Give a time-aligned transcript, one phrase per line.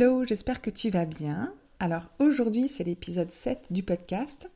[0.00, 1.52] Hello, j'espère que tu vas bien.
[1.78, 4.48] Alors aujourd'hui c'est l'épisode 7 du podcast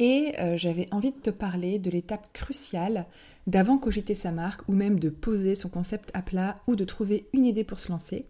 [0.00, 3.06] et euh, j'avais envie de te parler de l'étape cruciale
[3.46, 7.28] d'avant cogiter sa marque ou même de poser son concept à plat ou de trouver
[7.32, 8.26] une idée pour se lancer.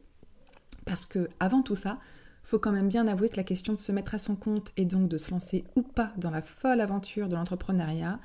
[0.84, 1.98] Parce que avant tout ça,
[2.42, 4.84] faut quand même bien avouer que la question de se mettre à son compte et
[4.84, 8.18] donc de se lancer ou pas dans la folle aventure de l'entrepreneuriat,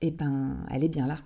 [0.00, 1.18] eh ben, elle est bien là.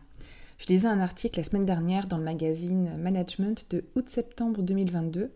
[0.59, 5.31] Je lisais un article la semaine dernière dans le magazine Management de août-septembre 2022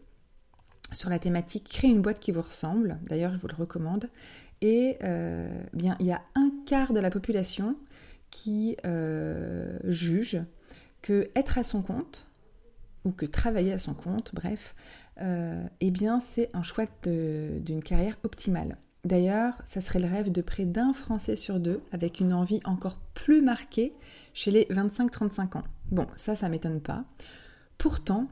[0.93, 2.99] sur la thématique Créer une boîte qui vous ressemble.
[3.07, 4.09] D'ailleurs, je vous le recommande.
[4.61, 7.77] Et euh, bien, il y a un quart de la population
[8.31, 10.41] qui euh, juge
[11.03, 12.27] que être à son compte
[13.05, 14.75] ou que travailler à son compte, bref,
[15.21, 18.77] euh, eh bien, c'est un choix d'une carrière optimale.
[19.05, 22.99] D'ailleurs, ça serait le rêve de près d'un Français sur deux, avec une envie encore
[23.15, 23.93] plus marquée
[24.35, 25.65] chez les 25-35 ans.
[25.93, 27.05] Bon, ça, ça m'étonne pas.
[27.79, 28.27] Pourtant,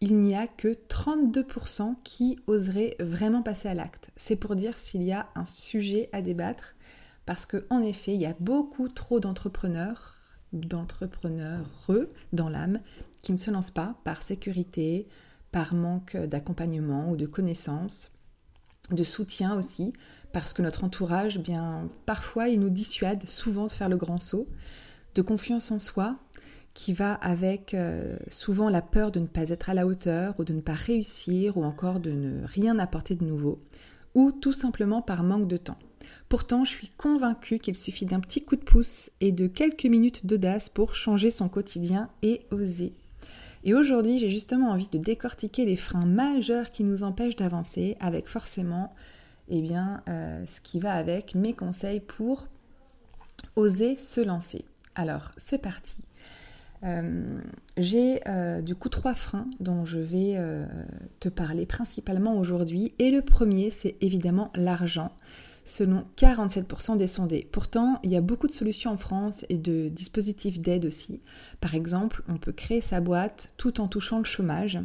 [0.00, 4.10] il n'y a que 32% qui oseraient vraiment passer à l'acte.
[4.16, 6.74] C'est pour dire s'il y a un sujet à débattre,
[7.26, 10.16] parce qu'en effet, il y a beaucoup trop d'entrepreneurs,
[10.52, 11.90] d'entrepreneurs
[12.32, 12.80] dans l'âme,
[13.20, 15.06] qui ne se lancent pas par sécurité,
[15.52, 18.10] par manque d'accompagnement ou de connaissances,
[18.90, 19.92] de soutien aussi,
[20.32, 24.48] parce que notre entourage, bien, parfois, il nous dissuade souvent de faire le grand saut,
[25.14, 26.16] de confiance en soi,
[26.74, 30.44] qui va avec euh, souvent la peur de ne pas être à la hauteur ou
[30.44, 33.58] de ne pas réussir ou encore de ne rien apporter de nouveau,
[34.14, 35.78] ou tout simplement par manque de temps.
[36.28, 40.26] Pourtant, je suis convaincue qu'il suffit d'un petit coup de pouce et de quelques minutes
[40.26, 42.92] d'audace pour changer son quotidien et oser.
[43.64, 48.26] Et aujourd'hui, j'ai justement envie de décortiquer les freins majeurs qui nous empêchent d'avancer avec
[48.26, 48.94] forcément
[49.48, 52.46] eh bien, euh, ce qui va avec mes conseils pour
[53.56, 54.64] oser se lancer.
[54.94, 55.96] Alors, c'est parti.
[56.82, 57.40] Euh,
[57.76, 60.64] j'ai euh, du coup trois freins dont je vais euh,
[61.20, 62.94] te parler principalement aujourd'hui.
[62.98, 65.12] Et le premier, c'est évidemment l'argent,
[65.64, 67.48] selon 47% des sondés.
[67.52, 71.20] Pourtant, il y a beaucoup de solutions en France et de dispositifs d'aide aussi.
[71.60, 74.78] Par exemple, on peut créer sa boîte tout en touchant le chômage.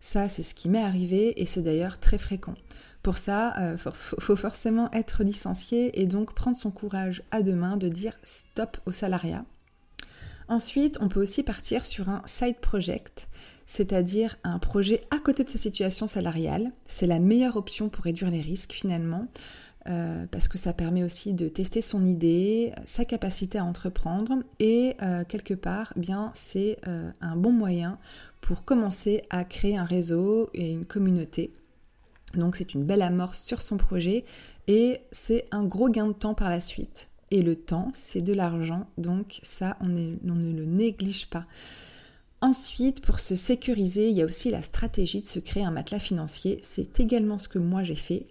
[0.00, 2.54] Ça, c'est ce qui m'est arrivé et c'est d'ailleurs très fréquent.
[3.02, 7.76] Pour ça, il faut forcément être licencié et donc prendre son courage à deux mains
[7.76, 9.44] de dire stop au salariat.
[10.48, 13.28] Ensuite, on peut aussi partir sur un side project,
[13.66, 16.70] c'est-à-dire un projet à côté de sa situation salariale.
[16.86, 19.26] C'est la meilleure option pour réduire les risques finalement,
[19.88, 24.96] euh, parce que ça permet aussi de tester son idée, sa capacité à entreprendre, et
[25.02, 27.98] euh, quelque part, bien, c'est euh, un bon moyen
[28.40, 31.52] pour commencer à créer un réseau et une communauté.
[32.34, 34.24] Donc c'est une belle amorce sur son projet
[34.68, 37.08] et c'est un gros gain de temps par la suite.
[37.30, 41.44] Et le temps, c'est de l'argent, donc ça, on, ne le néglige pas.
[42.40, 45.98] Ensuite, pour se sécuriser, il y a aussi la stratégie de se créer un matelas
[45.98, 46.60] financier.
[46.62, 48.26] C'est également ce que moi j'ai fait.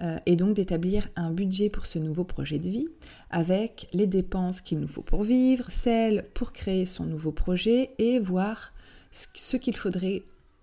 [0.00, 2.88] Euh, et donc d'établir un budget pour ce nouveau projet de vie,
[3.30, 8.18] avec les dépenses qu'il nous faut pour vivre, celles pour créer son nouveau projet, et
[8.18, 8.72] voir
[9.12, 10.22] ce qu'il faudrait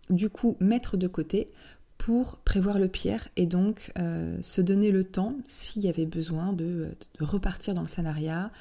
[0.09, 1.51] du coup mettre de côté
[1.99, 6.53] pour prévoir le pire et donc euh, se donner le temps, s'il y avait besoin,
[6.53, 8.51] de, repartir dans le salariat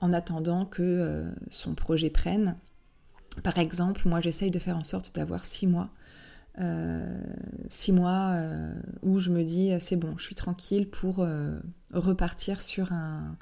[0.00, 2.56] en attendant que euh, son projet prenne.
[3.42, 5.88] Par exemple, moi j'essaye de faire en sorte d'avoir six mois.
[6.60, 7.20] Euh,
[7.68, 8.38] six mois
[9.02, 11.26] où je me dis c'est bon, je suis tranquille pour
[11.90, 13.36] repartir sur un,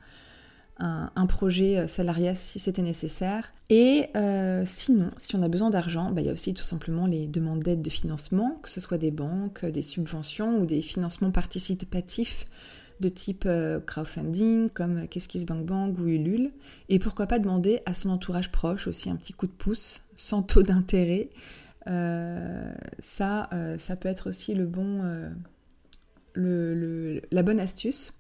[0.82, 3.52] un, projet euh, salariat si c'était nécessaire.
[3.70, 7.06] Et euh, sinon, si on a besoin d'argent, bah, il y a aussi tout simplement
[7.06, 11.31] les demandes d'aide de financement, que ce soit des banques, des subventions ou des financements
[11.31, 12.46] participatifs
[13.00, 16.50] de type euh, crowdfunding comme KissKissBankBank ou Ulule.
[16.88, 20.43] Et pourquoi pas demander à son entourage proche aussi un petit coup de pouce sans
[20.43, 21.31] taux d'intérêt.
[21.87, 25.02] ça, ça peut être aussi le bon,
[26.34, 28.12] le, la bonne astuce.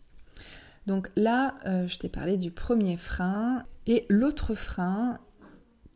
[0.86, 3.64] Donc là, euh, je t'ai parlé du premier frein.
[3.86, 5.18] Et l'autre frein,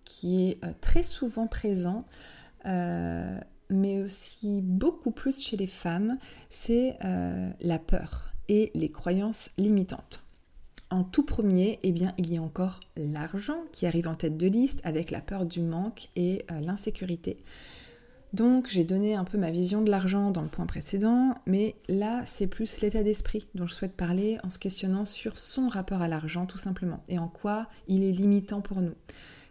[0.05, 2.05] qui est euh, très souvent présent,
[2.67, 3.39] euh,
[3.71, 6.19] mais aussi beaucoup plus chez les femmes,
[6.51, 10.23] c'est la peur et les croyances limitantes.
[10.91, 14.47] En tout premier, eh bien, il y a encore l'argent qui arrive en tête de
[14.47, 17.39] liste avec la peur du manque et l'insécurité.
[18.37, 22.23] Donc j'ai donné un peu ma vision de l'argent dans le point précédent, mais là
[22.27, 26.09] c'est plus l'état d'esprit dont je souhaite parler en se questionnant sur son rapport à
[26.09, 28.93] l'argent tout simplement et en quoi il est limitant pour nous.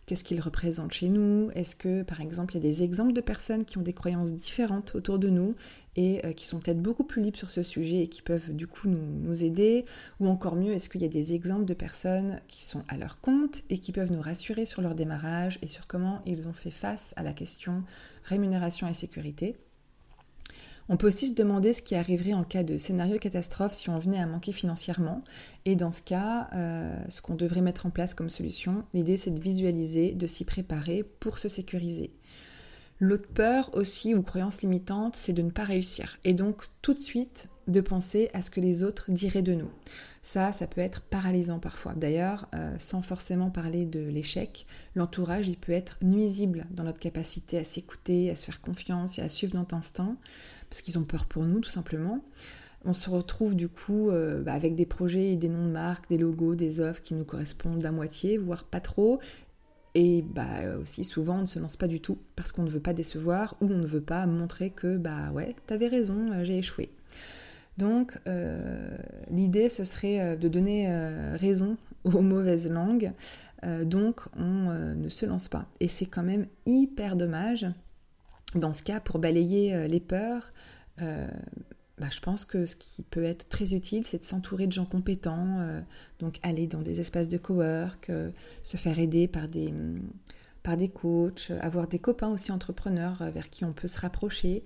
[0.06, 1.50] Qu'est-ce qu'il représente chez nous?
[1.56, 4.34] Est-ce que par exemple il y a des exemples de personnes qui ont des croyances
[4.34, 5.56] différentes autour de nous
[5.96, 8.68] et euh, qui sont peut-être beaucoup plus libres sur ce sujet et qui peuvent du
[8.68, 9.86] coup nous, nous aider?
[10.20, 13.20] Ou encore mieux, est-ce qu'il y a des exemples de personnes qui sont à leur
[13.20, 16.70] compte et qui peuvent nous rassurer sur leur démarrage et sur comment ils ont fait
[16.70, 17.84] face à la question
[18.26, 19.56] rémunération et sécurité.
[20.88, 23.98] On peut aussi se demander ce qui arriverait en cas de scénario catastrophe si on
[23.98, 25.24] venait à manquer financièrement.
[25.66, 29.32] Et dans ce cas, euh, ce qu'on devrait mettre en place comme solution, l'idée c'est
[29.32, 32.12] de visualiser, de s'y préparer pour se sécuriser.
[33.00, 36.18] L'autre peur aussi ou croyance limitante, c'est de ne pas réussir.
[36.24, 39.72] Et donc tout de suite de penser à ce que les autres diraient de nous.
[40.26, 41.94] Ça, ça peut être paralysant parfois.
[41.94, 47.60] D'ailleurs, euh, sans forcément parler de l'échec, l'entourage, il peut être nuisible dans notre capacité
[47.60, 50.18] à s'écouter, à se faire confiance et à suivre notre instinct,
[50.68, 52.26] parce qu'ils ont peur pour nous tout simplement.
[52.86, 56.10] On se retrouve du coup euh, bah, avec des projets et des noms de marques,
[56.10, 59.20] des logos, des offres qui nous correspondent à moitié, voire pas trop,
[59.94, 62.80] et bah aussi souvent on ne se lance pas du tout parce qu'on ne veut
[62.80, 66.58] pas décevoir ou on ne veut pas montrer que bah ouais, t'avais raison, euh, j'ai
[66.58, 66.90] échoué.
[67.78, 68.98] Donc euh,
[69.30, 70.88] l'idée ce serait euh, de donner
[71.36, 73.12] raison aux mauvaises langues,
[73.84, 75.66] donc on ne se lance pas.
[75.80, 77.66] Et c'est quand même hyper dommage
[78.54, 80.54] dans ce cas pour balayer les peurs.
[81.98, 84.86] Bah, je pense que ce qui peut être très utile, c'est de s'entourer de gens
[84.86, 85.80] compétents, euh,
[86.20, 88.32] donc aller dans des espaces de cowork, euh,
[88.64, 89.74] se faire aider par des,
[90.62, 94.66] par des coachs, avoir des copains aussi entrepreneurs euh, vers qui on peut se rapprocher,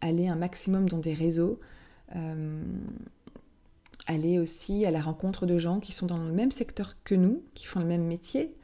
[0.00, 1.60] aller un maximum dans des réseaux,
[4.06, 7.42] aller aussi à la rencontre de gens qui sont dans le même secteur que nous,
[7.54, 8.54] qui font le même métier,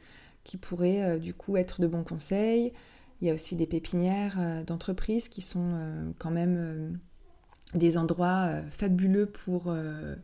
[0.43, 2.73] qui pourraient du coup être de bons conseils.
[3.21, 6.97] Il y a aussi des pépinières d'entreprises qui sont quand même
[7.73, 10.15] des endroits euh, fabuleux pour, euh,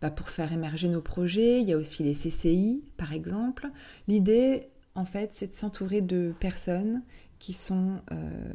[0.00, 1.60] bah, pour faire émerger nos projets.
[1.60, 3.68] Il y a aussi les CCI, par exemple.
[4.08, 7.02] L'idée, en fait, c'est de s'entourer de personnes
[7.38, 8.50] qui sont euh,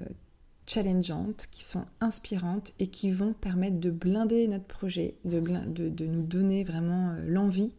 [0.72, 6.24] challengeantes, qui sont inspirantes et qui vont permettre de blinder notre projet, de, de, nous
[6.24, 7.74] donner vraiment l'envie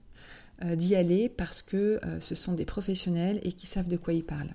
[0.63, 4.55] d'y aller parce que ce sont des professionnels et qui savent de quoi ils parlent.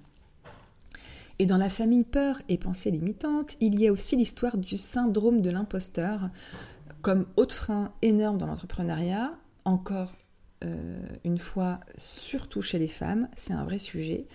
[1.39, 5.41] Et dans la famille peur et pensée limitante, il y a aussi l'histoire du syndrome
[5.41, 6.29] de l'imposteur
[7.01, 9.33] comme autre frein énorme dans l'entrepreneuriat.
[9.63, 10.15] Encore
[10.63, 14.25] euh, une fois, surtout chez les femmes, c'est un vrai sujet.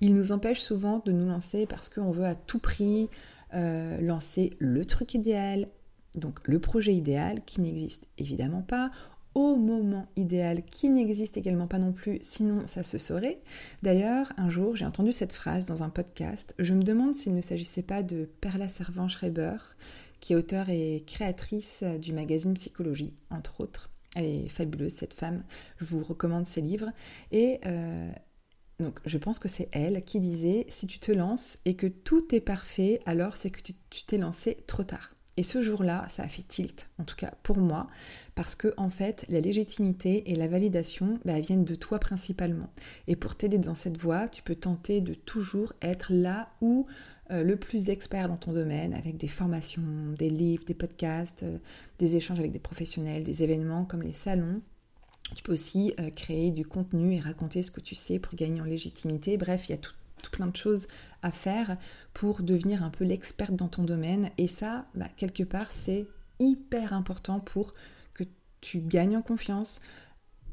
[0.00, 3.08] Il nous empêche souvent de nous lancer parce qu'on veut à tout prix
[3.54, 5.68] euh, lancer le truc idéal,
[6.14, 8.90] donc le projet idéal qui n'existe évidemment pas
[9.34, 13.40] au moment idéal qui n'existe également pas non plus, sinon ça se saurait.
[13.82, 16.54] D'ailleurs, un jour, j'ai entendu cette phrase dans un podcast.
[16.58, 19.56] Je me demande s'il ne s'agissait pas de Perla Servan-Schreiber,
[20.20, 23.90] qui est auteure et créatrice du magazine Psychologie, entre autres.
[24.14, 25.42] Elle est fabuleuse, cette femme.
[25.78, 26.90] Je vous recommande ses livres.
[27.30, 28.10] Et euh,
[28.82, 32.34] donc, je pense que c'est elle qui disait si tu te lances et que tout
[32.34, 35.14] est parfait, alors c'est que tu t'es lancé trop tard.
[35.38, 37.86] Et ce jour-là, ça a fait tilt, en tout cas pour moi,
[38.34, 42.70] parce que en fait, la légitimité et la validation bah, viennent de toi principalement.
[43.08, 46.86] Et pour t'aider dans cette voie, tu peux tenter de toujours être là où
[47.30, 51.58] euh, le plus expert dans ton domaine, avec des formations, des livres, des podcasts, euh,
[51.98, 54.60] des échanges avec des professionnels, des événements comme les salons.
[55.34, 58.60] Tu peux aussi euh, créer du contenu et raconter ce que tu sais pour gagner
[58.60, 59.36] en légitimité.
[59.36, 59.92] Bref, il y a tout
[60.30, 60.88] plein de choses
[61.22, 61.76] à faire
[62.14, 64.30] pour devenir un peu l'experte dans ton domaine.
[64.38, 66.06] Et ça, bah, quelque part, c'est
[66.38, 67.74] hyper important pour
[68.14, 68.24] que
[68.60, 69.80] tu gagnes en confiance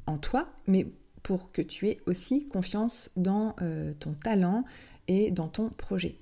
[0.06, 0.88] en toi, mais
[1.24, 4.66] pour que tu aies aussi confiance dans euh, ton talent
[5.08, 6.16] et dans ton projet.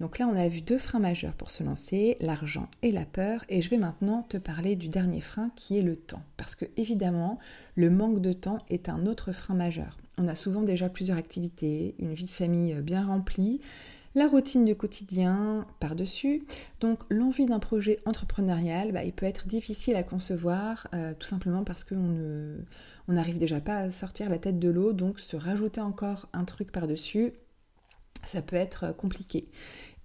[0.00, 3.44] Donc là, on a vu deux freins majeurs pour se lancer, l'argent et la peur,
[3.48, 6.22] et je vais maintenant te parler du dernier frein qui est le temps.
[6.36, 7.38] Parce que évidemment,
[7.76, 9.96] le manque de temps est un autre frein majeur.
[10.18, 13.60] On a souvent déjà plusieurs activités, une vie de famille bien remplie,
[14.16, 16.44] la routine du quotidien par-dessus.
[16.80, 21.64] Donc l'envie d'un projet entrepreneurial, bah, il peut être difficile à concevoir, euh, tout simplement
[21.64, 22.56] parce qu'on
[23.08, 26.72] n'arrive déjà pas à sortir la tête de l'eau, donc se rajouter encore un truc
[26.72, 27.32] par-dessus,
[28.24, 29.48] ça peut être euh, compliqué.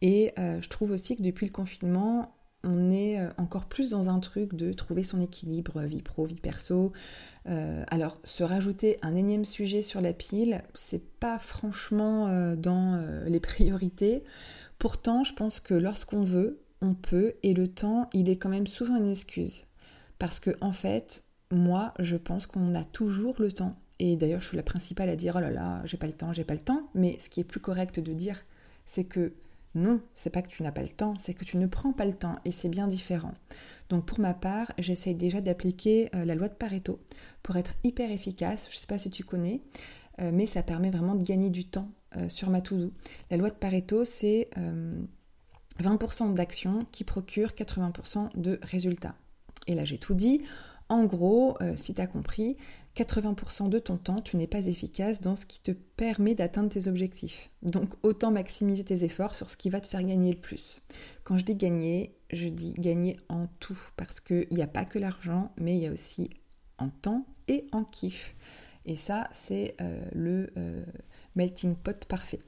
[0.01, 4.09] Et euh, je trouve aussi que depuis le confinement, on est euh, encore plus dans
[4.09, 6.91] un truc de trouver son équilibre vie pro, vie perso.
[7.45, 14.23] alors, se rajouter un énième sujet sur la pile, c'est pas franchement dans les priorités.
[14.77, 18.67] Pourtant, je pense que lorsqu'on veut, on peut, et le temps, il est quand même
[18.67, 19.65] souvent une excuse.
[20.19, 23.75] Parce que, en fait, moi, je pense qu'on a toujours le temps.
[24.03, 26.33] Et d'ailleurs, je suis la principale à dire oh là là, j'ai pas le temps,
[26.33, 26.89] j'ai pas le temps.
[26.95, 28.43] Mais ce qui est plus correct de dire,
[28.83, 29.33] c'est que
[29.75, 32.05] Non, c'est pas que tu n'as pas le temps, c'est que tu ne prends pas
[32.05, 33.31] le temps et c'est bien différent.
[33.89, 36.99] Donc pour ma part, j'essaye déjà d'appliquer euh, la loi de Pareto
[37.41, 38.67] pour être hyper efficace.
[38.71, 39.61] Je sais pas si tu connais,
[40.19, 42.91] euh, mais ça permet vraiment de gagner du temps euh, sur ma to-do.
[43.29, 44.49] La loi de Pareto, c'est
[45.79, 49.15] 20% d'actions qui procurent 80% de résultats.
[49.67, 50.41] Et là, j'ai tout dit.
[50.91, 52.57] En gros, si tu as compris,
[52.97, 56.89] 80% de ton temps, tu n'es pas efficace dans ce qui te permet d'atteindre tes
[56.89, 57.49] objectifs.
[57.61, 60.81] Donc autant maximiser tes efforts sur ce qui va te faire gagner le plus.
[61.23, 64.99] Quand je dis gagner, je dis gagner en tout, parce qu'il n'y a pas que
[64.99, 66.29] l'argent, mais il y a aussi
[66.77, 68.35] en temps et en kiff.
[68.85, 70.83] Et ça, c'est euh, le euh,
[71.35, 72.39] melting pot parfait.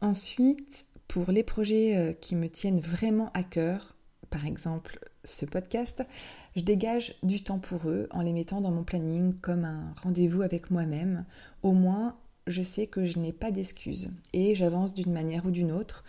[0.00, 3.96] Ensuite, pour les projets euh, qui me tiennent vraiment à cœur,
[4.30, 6.02] par exemple ce podcast,
[6.56, 10.42] je dégage du temps pour eux en les mettant dans mon planning comme un rendez-vous
[10.42, 11.24] avec moi-même.
[11.62, 12.16] Au moins,
[12.46, 16.04] je sais que je n'ai pas d'excuses et j'avance d'une manière ou d'une autre.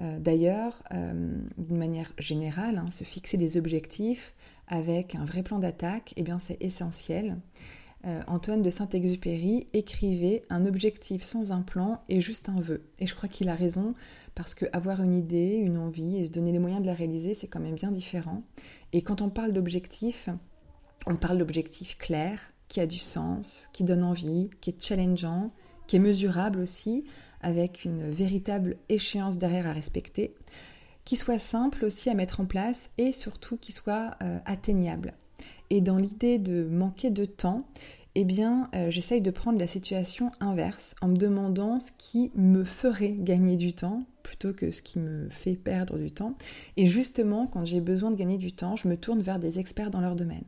[0.00, 4.34] Euh, d'ailleurs, euh, d'une manière générale, hein, se fixer des objectifs
[4.68, 7.38] avec un vrai plan d'attaque, eh c'est essentiel.
[8.06, 12.82] Euh, Antoine de Saint-Exupéry écrivait Un objectif sans un plan est juste un vœu.
[13.00, 13.94] Et je crois qu'il a raison,
[14.34, 17.48] parce qu'avoir une idée, une envie et se donner les moyens de la réaliser, c'est
[17.48, 18.42] quand même bien différent.
[18.92, 20.28] Et quand on parle d'objectif,
[21.06, 25.50] on parle d'objectif clair, qui a du sens, qui donne envie, qui est challengeant,
[25.86, 27.04] qui est mesurable aussi,
[27.40, 30.34] avec une véritable échéance derrière à respecter,
[31.04, 35.14] qui soit simple aussi à mettre en place et surtout qui soit euh, atteignable.
[35.70, 37.64] Et dans l'idée de manquer de temps,
[38.14, 42.64] eh bien, euh, j'essaye de prendre la situation inverse en me demandant ce qui me
[42.64, 46.34] ferait gagner du temps plutôt que ce qui me fait perdre du temps.
[46.76, 49.90] Et justement, quand j'ai besoin de gagner du temps, je me tourne vers des experts
[49.90, 50.44] dans leur domaine.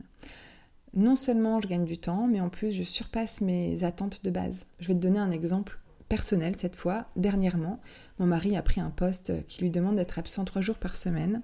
[0.93, 4.65] Non seulement je gagne du temps, mais en plus je surpasse mes attentes de base.
[4.79, 5.79] Je vais te donner un exemple
[6.09, 7.05] personnel cette fois.
[7.15, 7.79] Dernièrement,
[8.19, 11.41] mon mari a pris un poste qui lui demande d'être absent trois jours par semaine.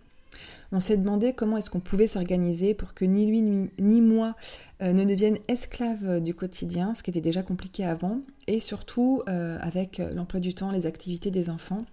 [0.72, 4.36] On s'est demandé comment est-ce qu'on pouvait s'organiser pour que ni lui ni, moi
[4.82, 9.58] euh, ne deviennent esclaves du quotidien, ce qui était déjà compliqué avant, et surtout euh,
[9.62, 11.86] avec l'emploi du temps, les activités des enfants.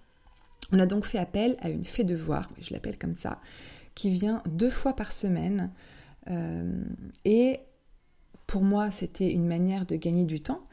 [0.73, 3.41] On a donc fait appel à une fée de voir, je l'appelle comme ça,
[3.95, 5.71] qui vient deux fois par semaine.
[6.31, 6.83] Euh,
[7.25, 7.61] et
[8.47, 10.64] pour moi, c'était une manière de gagner du temps.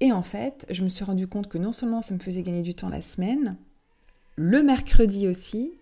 [0.00, 2.62] Et en fait, je me suis rendu compte que non seulement ça me faisait gagner
[2.62, 3.56] du temps la semaine,
[4.36, 5.72] le mercredi aussi,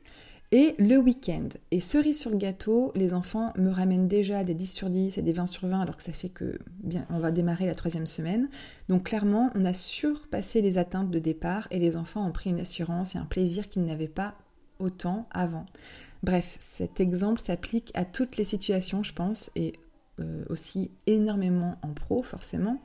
[0.52, 1.48] et le week-end.
[1.70, 5.22] Et cerise sur le gâteau, les enfants me ramènent déjà des 10 sur 10 et
[5.22, 8.06] des 20 sur 20 alors que ça fait que bien on va démarrer la troisième
[8.06, 8.48] semaine.
[8.88, 12.60] Donc clairement, on a surpassé les atteintes de départ et les enfants ont pris une
[12.60, 14.34] assurance et un plaisir qu'ils n'avaient pas
[14.78, 15.64] autant avant.
[16.22, 19.72] Bref, cet exemple s'applique à toutes les situations, je pense, et
[20.20, 22.80] euh, aussi énormément en pro, forcément.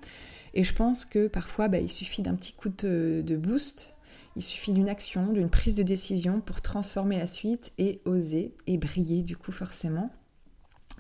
[0.54, 3.94] Et je pense que parfois, bah, il suffit d'un petit coup de boost
[4.38, 8.78] il suffit d'une action, d'une prise de décision pour transformer la suite et oser et
[8.78, 10.12] briller du coup forcément.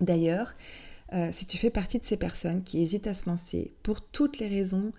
[0.01, 0.51] D'ailleurs,
[1.13, 4.39] euh, si tu fais partie de ces personnes qui hésitent à se lancer pour toutes
[4.39, 4.91] les raisons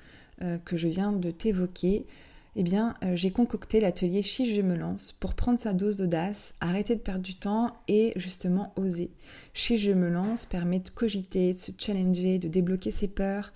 [0.43, 2.07] euh, que je viens de t'évoquer,
[2.55, 6.55] eh bien, euh, j'ai concocté l'atelier Chiche Je me lance pour prendre sa dose d'audace,
[6.61, 9.11] arrêter de perdre du temps et justement oser.
[9.53, 13.53] Chiche Je me lance permet de cogiter, de se challenger, de débloquer ses peurs,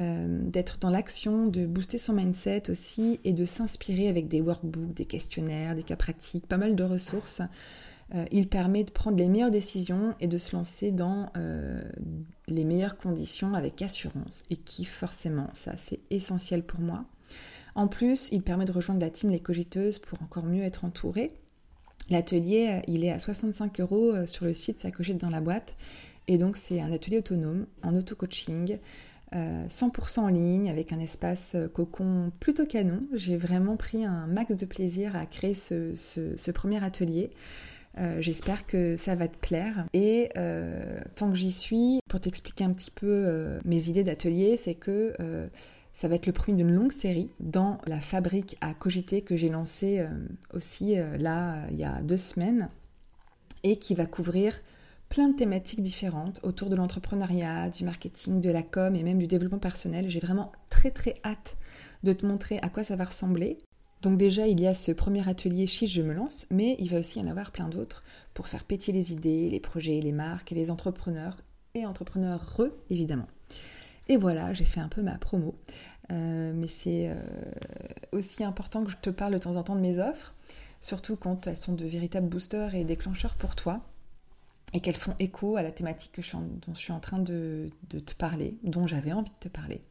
[0.00, 4.94] euh, d'être dans l'action, de booster son mindset aussi et de s'inspirer avec des workbooks,
[4.94, 7.42] des questionnaires, des cas pratiques, pas mal de ressources.
[8.14, 11.82] Euh, il permet de prendre les meilleures décisions et de se lancer dans euh,
[12.48, 17.04] les meilleures conditions avec assurance et qui forcément, ça c'est essentiel pour moi.
[17.74, 21.34] En plus, il permet de rejoindre la team Les Cogiteuses pour encore mieux être entouré.
[22.08, 25.74] L'atelier, il est à 65 euros sur le site, ça cogite dans la boîte.
[26.28, 28.78] Et donc c'est un atelier autonome en auto-coaching
[29.32, 33.02] 100% euh, en ligne avec un espace euh, cocon plutôt canon.
[33.12, 37.30] J'ai vraiment pris un max de plaisir à créer ce, premier atelier.
[37.98, 39.86] Euh, j'espère que ça va te plaire.
[39.92, 40.30] Et
[41.14, 45.14] tant que j'y suis, pour t'expliquer un petit peu mes idées d'atelier, c'est que
[45.94, 49.50] ça va être le premier d'une longue série dans la fabrique à cogiter que j'ai
[49.50, 50.06] lancée
[50.54, 52.70] aussi là il y a deux semaines
[53.62, 54.54] et qui va couvrir
[55.12, 59.26] plein de thématiques différentes autour de l'entrepreneuriat, du marketing, de la com et même du
[59.26, 60.08] développement personnel.
[60.08, 61.54] J'ai vraiment très très hâte
[62.02, 63.58] de te montrer à quoi ça va ressembler.
[64.00, 66.98] Donc déjà, il y a ce premier atelier Chiche, je me lance, mais il va
[66.98, 68.02] aussi en avoir plein d'autres
[68.32, 71.36] pour faire péter les idées, les projets, les marques, les entrepreneurs
[71.74, 73.28] et entrepreneurs re, évidemment.
[74.08, 75.54] Et voilà, j'ai fait un peu ma promo.
[76.10, 77.16] Euh, mais c'est euh,
[78.12, 80.32] aussi important que je te parle de temps en temps de mes offres,
[80.80, 83.82] surtout quand elles sont de véritables boosters et déclencheurs pour toi
[84.74, 88.56] et qu'elles font écho à la thématique dont je suis en train de, te parler,
[88.62, 89.82] dont j'avais envie de te parler.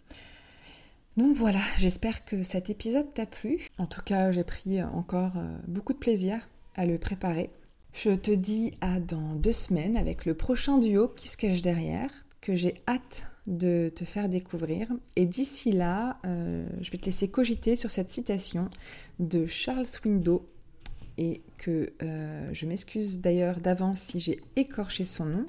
[1.18, 3.68] Donc voilà, j'espère que cet épisode t'a plu.
[3.78, 7.50] En tout cas, j'ai pris encore euh, beaucoup de plaisir à le préparer.
[7.94, 12.10] Je te dis à dans deux semaines avec le prochain duo qui se cache derrière,
[12.40, 14.88] que j'ai hâte de te faire découvrir.
[15.18, 18.70] Et d'ici là, euh, je vais te laisser cogiter sur cette citation
[19.20, 20.42] de Charles Swindoll
[21.22, 25.46] et que euh, je m'excuse d'ailleurs d'avance si j'ai écorché son nom.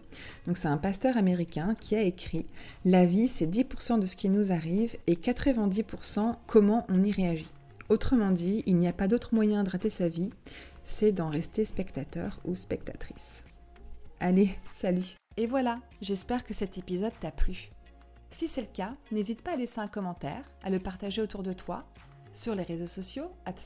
[0.46, 2.44] Donc c'est un pasteur américain qui a écrit
[2.84, 7.48] La vie c'est 10% de ce qui nous arrive et 90% comment on y réagit.
[7.88, 10.30] Autrement dit, il n'y a pas d'autre moyen de rater sa vie,
[10.84, 13.42] c'est d'en rester spectateur ou spectatrice.
[14.20, 17.70] Allez, salut Et voilà, j'espère que cet épisode t'a plu.
[18.30, 21.54] Si c'est le cas, n'hésite pas à laisser un commentaire, à le partager autour de
[21.54, 21.84] toi,
[22.34, 23.60] sur les réseaux sociaux, à te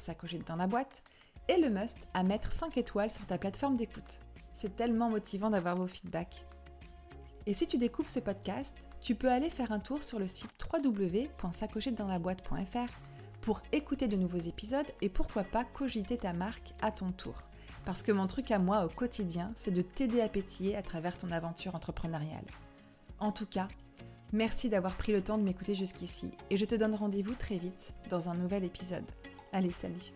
[0.46, 1.02] dans la boîte,
[1.48, 4.20] et le must à mettre 5 étoiles sur ta plateforme d'écoute.
[4.52, 6.46] C'est tellement motivant d'avoir vos feedbacks.
[7.46, 10.50] Et si tu découvres ce podcast, tu peux aller faire un tour sur le site
[10.72, 12.90] www.sacochettedans-la-boîte.fr
[13.40, 17.36] pour écouter de nouveaux épisodes et pourquoi pas cogiter ta marque à ton tour.
[17.84, 21.16] Parce que mon truc à moi au quotidien, c'est de t'aider à pétiller à travers
[21.16, 22.46] ton aventure entrepreneuriale.
[23.20, 23.68] En tout cas,
[24.32, 27.92] merci d'avoir pris le temps de m'écouter jusqu'ici et je te donne rendez-vous très vite
[28.10, 29.06] dans un nouvel épisode.
[29.52, 30.12] Allez, salut